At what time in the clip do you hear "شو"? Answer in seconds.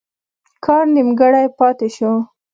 1.95-2.13